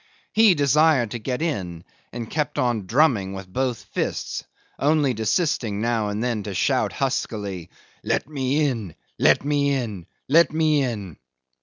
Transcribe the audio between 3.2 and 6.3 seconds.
with both fists, only desisting now and